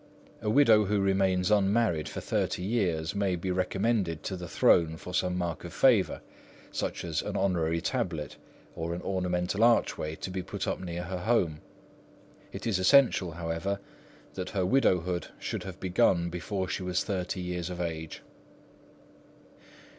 A 0.41 0.49
widow 0.49 0.85
who 0.85 0.99
remains 0.99 1.51
unmarried 1.51 2.09
for 2.09 2.21
thirty 2.21 2.63
years 2.63 3.13
may 3.13 3.35
be 3.35 3.51
recommended 3.51 4.23
to 4.23 4.35
the 4.35 4.47
Throne 4.47 4.97
for 4.97 5.13
some 5.13 5.37
mark 5.37 5.63
of 5.63 5.75
favour, 5.75 6.21
such 6.71 7.05
as 7.05 7.21
an 7.21 7.37
honorary 7.37 7.81
tablet, 7.81 8.35
or 8.75 8.95
an 8.95 9.03
ornamental 9.03 9.63
archway, 9.63 10.15
to 10.15 10.31
be 10.31 10.41
put 10.41 10.67
up 10.67 10.79
near 10.79 11.03
her 11.03 11.19
home. 11.19 11.61
It 12.51 12.65
is 12.65 12.79
essential, 12.79 13.33
however, 13.33 13.79
that 14.33 14.49
her 14.49 14.65
widowhood 14.65 15.27
should 15.37 15.61
have 15.65 15.79
begun 15.79 16.31
before 16.31 16.67
she 16.67 16.81
was 16.81 17.03
thirty 17.03 17.39
years 17.39 17.69
of 17.69 17.79
age. 17.79 18.23